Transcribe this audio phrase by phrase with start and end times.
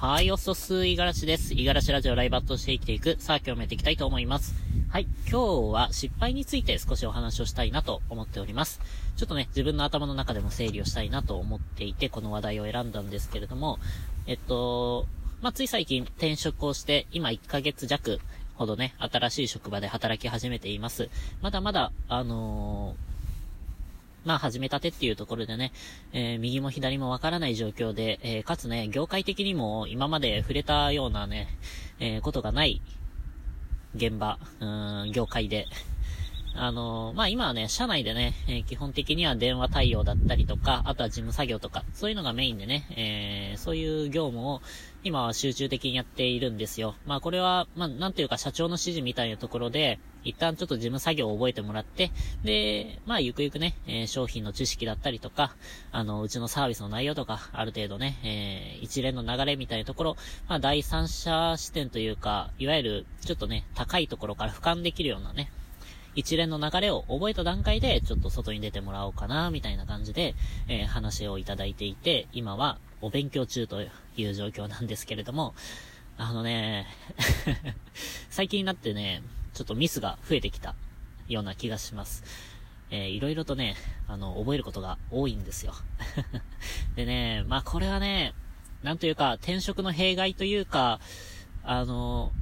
[0.00, 1.52] はい、おそす、いがらしです。
[1.52, 4.54] いがらしラジオライバットして生きていく、さあ今日もやっていきたいと思います。
[4.88, 8.80] はい、今日は失敗について少しお話をしたいなと思っております。
[9.18, 13.78] ちょっとね、自分の頭の中でも整理をしたいなと思っていて、この話題を選んだんですけれども、
[14.26, 15.04] えっと、
[15.42, 18.20] まあ、つい最近転職をして、今1ヶ月弱
[18.54, 21.10] ほどね、新しい職場で働き始めています。
[21.42, 23.09] まだまだ、あのー
[24.24, 25.72] まあ、始めたてっていうところでね、
[26.12, 31.48] えー、右も左もわからない状況で、えー、かつね、業界的にも今まで触れたようなね、
[31.98, 32.82] えー、ことがない
[33.94, 34.66] 現場、う
[35.06, 35.66] ん、業界で、
[36.54, 44.60] あのー、まあ、今はね、社内でね、えー、基本的には電話対応だったりとか、あとは事務作業とか、そういうのがメインでね、えー、そういう業務を
[45.02, 46.96] 今は集中的にやっているんですよ。
[47.06, 52.10] まあ、これは、まあ、なんていうか社長の指示みたいなところで、一旦ちょっと事務作業を覚えてもらって、
[52.44, 55.54] で、まあ、ゆくゆくね、えー、商品の知識だったりとか、
[55.92, 60.16] あの、うちのサービスの内容とか、ある程度ね、えー、一連の流れみたいなところ、
[60.48, 65.50] まあ、第三者視点というか、いわゆる、ちょっとね、高いところから俯瞰できるようなね、
[66.14, 70.34] 一連の流れを覚えた段階で、ちょっと外に出てもらおうかな、みたいな感じで、
[70.68, 73.82] えー、話をいただいていて、今はお勉強中と
[74.16, 75.54] いう状況なんですけれども、
[76.18, 76.86] あのね、
[78.28, 79.22] 最近になってね、
[79.54, 80.74] ちょっとミスが増えてきた
[81.28, 82.24] ような気がします。
[82.90, 83.76] えー、いろいろとね、
[84.08, 85.74] あの、覚えることが多いんですよ。
[86.96, 88.34] でね、まあこれはね、
[88.82, 91.00] なんというか、転職の弊害というか、
[91.62, 92.32] あの、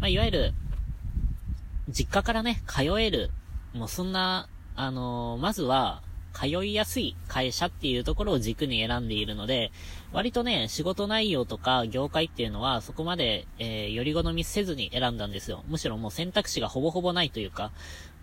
[0.00, 0.54] まあいわゆる、
[1.88, 3.30] 実家からね、通える、
[3.72, 6.02] もうそんな、あの、まずは、
[6.32, 9.70] 通いやすい会社っていうところを軸に選んでいるので、
[10.12, 15.64] 割とね、仕事内容とか業界っていうのはそこまで、えー、より好みせずに選んだんですよ。
[15.68, 17.72] むしろもう選択肢がほぼほぼないというか、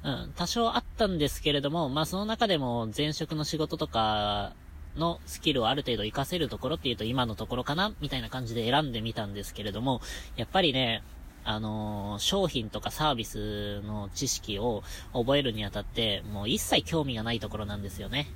[0.04, 4.54] うん、多少あったんですけれども、まあその中でも前職の仕事とか
[4.98, 10.02] のスキルをある程度活かせるところっていうと今のところかなみたいな感じで選んでみたんですけれども、
[10.36, 11.04] やっぱりね、
[11.44, 18.28] あのー、商品とかサービスの知識を覚えるにあたって、もう一切興味がないところなんですよね。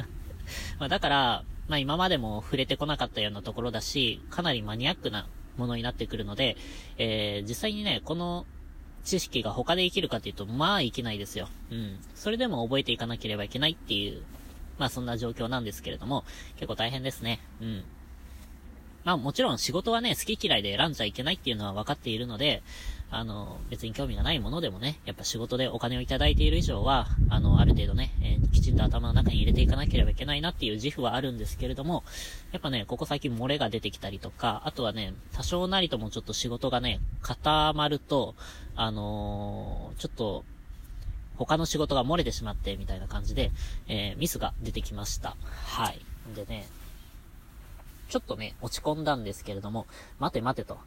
[0.78, 5.26] まだから、まあ今までも触れてこなかったようなところだし、かなりマニアックな
[5.56, 6.56] ものになってくるので、
[6.98, 8.46] えー、実際にね、この
[9.04, 11.48] 知識が他で生きるかっていうと、まあ生きないですよ。
[11.70, 11.98] うん。
[12.14, 14.22] それでも覚えていかなければいけないっていう、
[14.78, 16.24] まあそんな状況なんですけれども、
[16.56, 17.40] 結構大変ですね。
[17.60, 17.84] うん。
[19.04, 22.62] まあもちろん仕事はね、好き嫌いで選んじゃいけないっていうのは分かっているので、
[23.12, 32.04] あの、別に興味がないものでもね、やっぱ仕事でお金をいただいている以上は、あの、ある程度ね、えー、きちんと頭の中に入れていかなければいけないなっていう自負はあるんですけれども、
[32.52, 38.36] やっぱね、ここ最近漏れが出てきたりとか、あとはね、多少なりともちょっと仕事がね、固まると、
[38.76, 40.44] あのー、ちょっと、
[41.36, 43.50] 他の仕事が漏れてしまって、みたいな感じで、
[43.88, 45.36] えー、ミスが出てきました。
[45.64, 46.00] はい。
[46.36, 46.68] でね、
[48.10, 49.86] ちょっとね、落ち込んだんですけれども、
[50.18, 50.78] 待て待てと。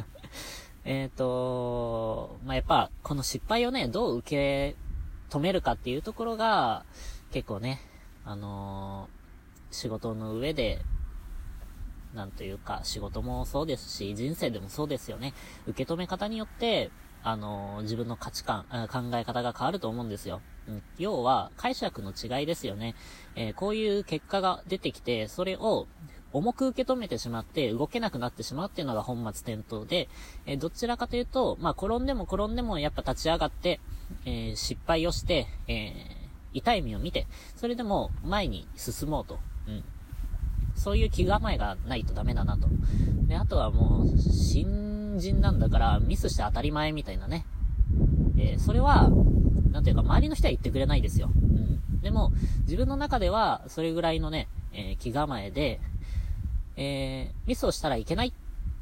[0.84, 4.76] えっと、まあ、やっぱ、この失敗をね、どう受け
[5.30, 6.84] 止めるかっていうところが、
[7.30, 7.80] 結構ね、
[8.26, 10.82] あのー、仕事の上で、
[12.12, 15.32] なんというか、仕事もそうですし、人生でもそうですよね。
[15.66, 16.90] 受け止め方によって、
[17.22, 20.42] あのー、自分の価値観、考え方が変わると思うんですよ。
[20.68, 22.94] うん、要は、解釈の違いですよね。
[23.36, 25.86] えー、こういう結果が出てきて、それを
[26.32, 30.08] 重く受け止めてしまって動けなくなってしまうっていうのが本末転倒で、
[30.46, 33.80] え、どちらかというと、まあ、転んでも転んでもやっぱ立ち上がって、
[34.24, 35.92] え、失敗をして、え、
[36.52, 37.26] 痛い目を見て、
[37.56, 39.38] それでも前に進もうと。
[39.66, 39.84] うん。
[40.74, 42.68] そういう気構えがないとダメだなと。
[43.26, 47.44] で、あとはもう、新人なんだからミスして当たり前みたいなね。
[48.36, 49.10] えー、それは、
[49.70, 51.30] なんていうか周りの人は言ってくれないですよ。
[51.34, 52.00] うん。
[52.00, 52.32] でも、
[52.62, 55.80] 自分の中では、それぐらいのね、えー、気構えで、
[56.76, 58.32] えー、ミスをしたらいけないっ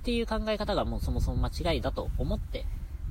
[0.03, 2.65] ていう考え方がもうそもそも間違いだと思って、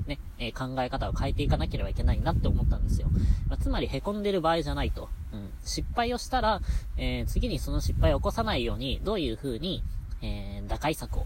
[0.07, 3.07] ね、えー、考え方を変えていかなければいけないなって思ったんですよ。
[3.47, 5.09] まあ、つまり凹んでる場合じゃないと。
[5.33, 5.49] うん。
[5.63, 6.61] 失敗をしたら、
[6.97, 9.83] えー、次にその失敗を起こさないように、どういう風に、
[10.21, 11.25] え打開策を、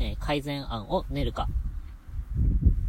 [0.00, 1.48] え改善案を練るか。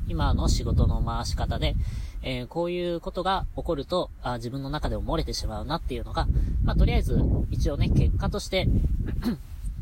[0.07, 1.75] 今の仕事の回し方で、
[2.23, 6.27] え、こういうことが起こるとあ、自分の中でも漏れてしまうなっていうのが、
[6.63, 7.19] まあ、とりあえず、
[7.51, 8.67] 一応ね、結果として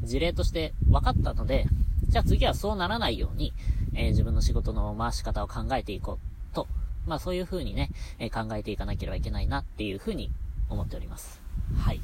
[0.04, 1.66] 事例として分かったので、
[2.08, 3.54] じゃあ次はそうならないように、
[3.94, 6.20] えー、自分の仕事の回し方を考えていこ
[6.52, 6.68] うと、
[7.06, 7.90] まあそういう風にね、
[8.20, 10.32] えー、考えていかなければいけないなっていう風に
[10.70, 11.42] 思っております。
[11.78, 12.02] はい。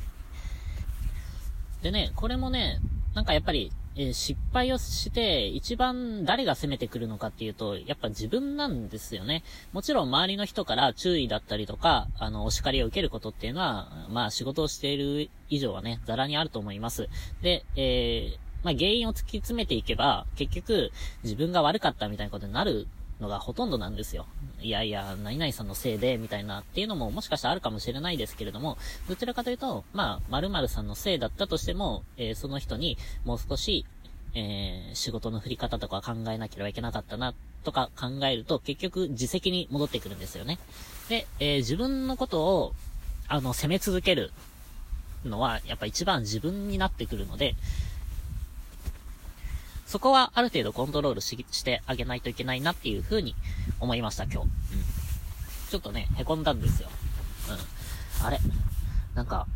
[1.81, 2.79] でね、これもね、
[3.13, 9.43] なんかやっぱり、え、失敗をして、一番誰が攻めてくるのかっていうと、やっぱ自分なんですよね。
[9.73, 17.09] もちろん周りの人から注意だったりとか、あの、お叱りを受けることっていうのは、まあ仕事をしている以上はね、ザラにあると思います。
[17.41, 20.91] で、えー、まあ、原因を突き詰めていけば、結局、
[21.23, 22.87] 自分が悪かったみたいなことになる
[23.19, 24.25] のがほとんどなんですよ。
[24.61, 28.77] いやいや、何々さんのせいで、みたいなっていうのももしかしたらあるかもしれないですけれども、
[29.07, 33.85] どちらかというと、まあ、〇〇さんのせいだったとしても、えー、その人にもう少し、
[34.33, 37.33] えー、仕事の振り方とか考えなければいけなかったな、
[37.63, 40.59] とか考えると、結局自責に戻ってくるんですよね。
[41.09, 42.73] で、えー、自分のことを、
[43.27, 44.31] あの、責め続ける
[45.25, 47.55] のは、やっぱ一番自分になってくるので、
[49.87, 53.35] そこはある程度コントロールしてあげないといけないなっていうふうに
[53.79, 54.37] 思いました、今日。
[54.39, 54.47] うん。
[55.69, 56.89] ちょっとね、凹んだんですよ。
[57.49, 58.25] うん。
[58.25, 58.39] あれ？
[59.15, 59.47] なんか、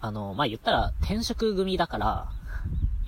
[0.00, 2.28] あの、まあ、言ったら転職組だから、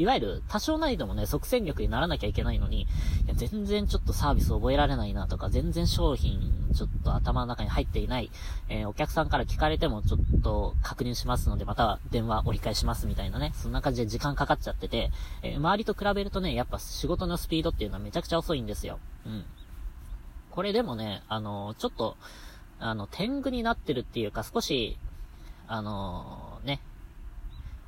[0.01, 2.87] いわゆる多少なりともね、即戦力にならなきゃいけないのに、い
[3.29, 8.31] や、全然ちょっとサービス覚えられないなとか、全然商品ちょっと頭の中に入っていない、
[8.71, 15.11] えー、お客さんから聞かれてもちょっと確認しますので、また電話折り返しますみたいなね、そんな感じで時間かかっちゃってて、
[15.43, 18.99] えー、周りと比べるとね、やっぱ仕事のスピードっていうのはめちゃくちゃ遅いんですよ。
[19.27, 19.45] うん。
[20.51, 22.17] これでもね、あのー、ちょっと、
[22.79, 24.97] あの、天狗になってるっていうか、少し、
[25.69, 26.81] あの、ね、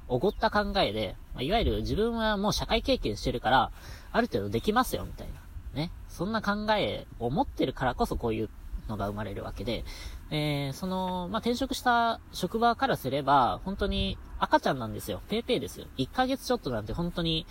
[0.08, 3.70] おごった考えで、ま、いわゆる自分はもう社会経験してるから、
[4.12, 5.80] ある程度できますよ、みたいな。
[5.80, 5.90] ね。
[6.08, 8.50] そんな考えを持ってるからこそこういう
[8.88, 9.84] のが生まれるわけで、
[10.30, 15.22] えー、その、まあ、転職した職場からすれば、本当に赤ちゃんなんですよ。
[15.28, 15.86] ペーペーですよ。
[15.98, 17.46] 1ヶ月ちょっとなんて本当に、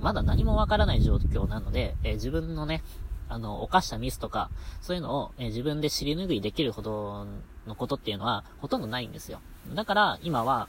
[0.00, 2.82] まだ何もわからない状況なので、えー、自分のね、
[3.28, 4.50] あの、犯したミスとか、
[4.80, 7.26] そういうのを、えー、自分で尻拭いできるほど
[7.66, 9.40] のことっていうのは、ほとんどないんですよ。
[9.74, 10.68] だから、今は、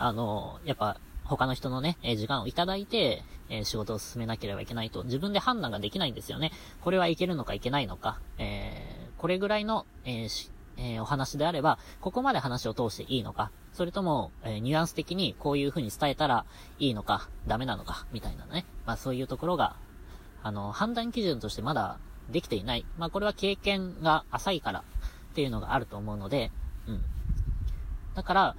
[0.00, 6.50] あの、やっぱ、他の人のね、え時間をいただいて、え仕事を進めなければいけないと、自分で判断ができないんですよね。
[6.80, 16.46] これはいけるのかいけないのか、えー、これぐらいの、えーえー、お話であれば、ここまで話を通していいのか、それとも、えー、ニュアンス的にこういう風に伝えたら
[16.78, 18.64] いいのか、ダメなのか、みたいなね。
[18.86, 19.76] まあそういうところが、
[20.42, 21.98] あの、判断基準としてまだ
[22.30, 22.86] できていない。
[22.98, 26.50] まあこれは経験が浅いからっていうのがあると思うので、
[26.88, 27.02] うん。
[28.14, 28.56] だから、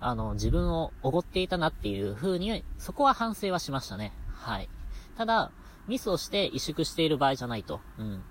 [0.00, 4.12] あの、自分をおごっていたなっていう風に、そこは反省はしましたね。
[4.32, 4.68] はい。
[5.16, 5.52] ただ、
[5.86, 7.80] ミスをして萎縮している場合じゃないと。
[7.98, 8.22] うん。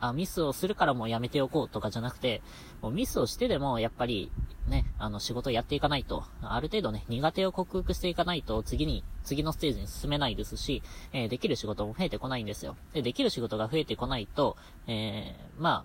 [0.00, 2.42] あ、ミスをするからもうやめておこうとかじゃなくて、
[2.80, 4.30] もうミスをしてでも、やっぱり、
[4.66, 10.82] ね、あの、仕事やっていかないと、ある程度ね、苦手を克服していかないと、次に、次のステージに進めないですし、
[11.12, 12.76] えー、できる仕事も増えてこないんですよ。
[12.92, 15.84] で、できる仕事が増えてこないと、えー、ま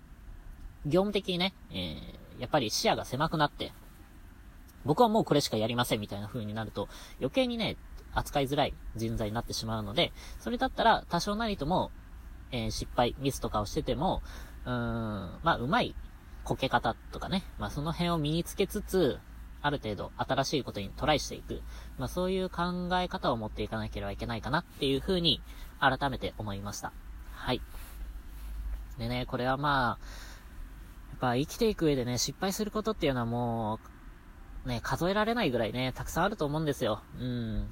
[0.86, 3.72] 業務的にね、えー、やっぱり視野が狭くなって、
[4.84, 6.88] 僕はもうこれしかやりませんみたいな風になると、
[7.18, 7.76] 余計にね、
[8.14, 11.90] 扱いづらい人材になってしまうので、それだったら多少なりとも、
[12.52, 14.22] えー、失敗、ミスとかをしてても、
[14.64, 15.94] うーん、まあ、うまい
[16.44, 19.18] こけ方とかね、まあ、その辺を身につけつつ、
[19.62, 21.62] ある程度新しいことにトライしていく。
[21.96, 25.40] まあ、そういう考え方を持っていかなければいけないかなっていう風に
[25.80, 26.92] 改めて思いました。
[27.32, 27.62] はい。
[28.98, 30.04] でね、これはまあ、
[31.12, 33.93] やっぱ生きていく上でね、失敗することっていうのはもう、
[34.66, 37.02] ね、数えられないぐらいね、たくさんあると思うんですよ。
[37.20, 37.68] うん。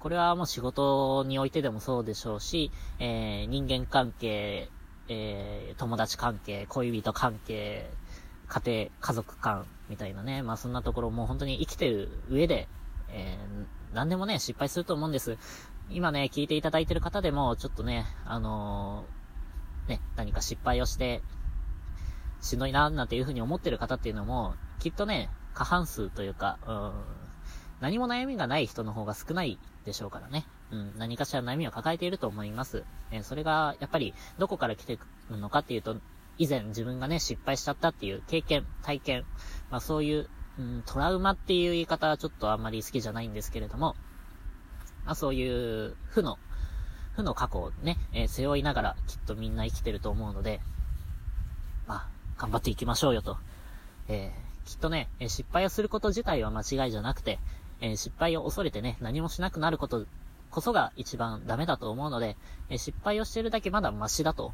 [0.00, 4.68] これはもう仕事においてでもそうでしょうし、えー、人間関係、
[5.08, 7.90] えー、友達関係、恋人関係、
[8.48, 10.42] 家庭、家族間、みたいなね。
[10.42, 12.68] まあそんなところも本当に生きてる上で、
[13.10, 15.38] えー、何でもね、失敗すると思うんです。
[15.90, 21.22] 今ね、聞いていただいてる方でも、ちょっとね、あのー、ね、何か失敗をして、
[22.40, 26.92] しんどいな、なんていう風に思ってる方っていうのも、きっとね、過半数というか、うん、
[27.80, 30.46] 何も悩みがない人の方が少ないでしょうからね。
[30.72, 32.84] うん、何かしら悩みを抱えていると思います。
[33.10, 34.98] えー、それが、やっぱり、どこから来て
[35.30, 35.96] るのかっていうと、
[36.36, 39.24] 以前自分がね、失敗しちゃったっていう経験、体験、
[39.70, 43.94] まあそういう、うん、トラウマっていう言い方はちょっとあんまり好きじゃないんですけれども、
[45.04, 46.38] まあそういう負の、
[47.14, 50.60] 負の過去をね、えー、背負いながらきっとみんな生きてると思うので、
[51.86, 52.08] まあ、
[52.38, 53.36] 頑張っていきましょうよと。
[54.08, 57.38] えーきっとね、え失敗をすること自体は間違いじゃなくて、
[57.80, 60.06] え失敗を恐れてね、何もしなくなること
[60.50, 62.36] こそが一番ダメだと思うので、
[62.70, 64.52] え失敗をしてるだけまだマシだと、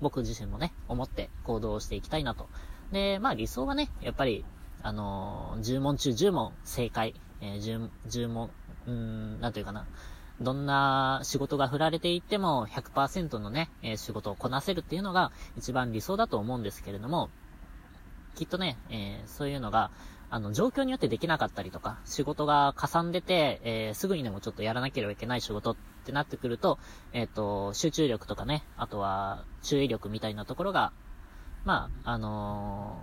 [0.00, 2.48] 僕自身もね、思って行動していきたいなと。
[2.92, 4.44] で、まあ理想はね、やっぱり、
[4.82, 8.50] あのー、10問中10問正解、えー、10, 10問、
[8.86, 9.86] うーん、なんというかな。
[10.40, 17.30] どんな仕事が振られていっても100%のね、えー、仕事をこなせるっていうのが一番理想だと思うんですけれども、
[18.34, 19.90] きっとね、えー、そういうのが、
[20.30, 26.78] あの、状況によってできなかったりとか、仕事がかさんでて、えー、すぐにでもちょっとやらなければいけない仕事ってなってくると、
[27.12, 30.92] えっ、ー、と、集中力とかね、あとは、注意力みたいなところが、
[31.64, 32.98] まあ、あの、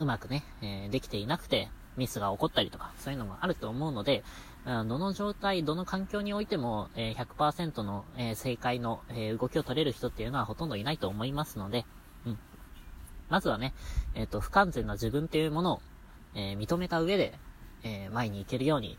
[0.00, 4.24] うまくね、え、できていなくて、ミスが起こったりとか、そういうのもあると思うので、
[4.64, 11.84] どの状態、どの環境においても、え、100%の、え、正解の、え、動きを取れる人っていうのはほとんどいないと思いますので、
[12.26, 12.38] うん。
[13.28, 13.74] まずはね、
[14.14, 15.82] えっ、と、不完全な自分っていうものを、
[16.34, 17.38] え認めた上で、
[17.82, 18.98] え前に行けるように、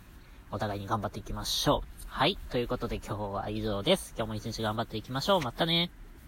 [0.52, 1.96] お互いに頑張っていきましょう。
[2.08, 2.38] はい。
[2.50, 4.14] ということで今日は以上です。
[4.16, 5.42] 今日も一日頑張っていきましょう。
[5.42, 6.05] またね。